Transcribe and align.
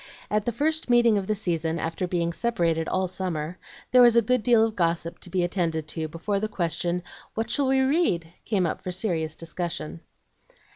At 0.31 0.45
the 0.45 0.51
first 0.51 0.89
meeting 0.89 1.19
of 1.19 1.27
the 1.27 1.35
season, 1.35 1.77
after 1.77 2.07
being 2.07 2.33
separated 2.33 2.87
all 2.89 3.07
summer, 3.07 3.59
there 3.91 4.01
was 4.01 4.15
a 4.15 4.21
good 4.23 4.41
deal 4.41 4.65
of 4.65 4.75
gossip 4.75 5.19
to 5.19 5.29
be 5.29 5.43
attended 5.43 5.87
to 5.89 6.07
before 6.07 6.39
the 6.39 6.47
question, 6.47 7.03
"What 7.35 7.51
shall 7.51 7.67
we 7.67 7.81
read?" 7.81 8.33
came 8.43 8.65
up 8.65 8.81
for 8.81 8.91
serious 8.91 9.35
discussion. 9.35 9.99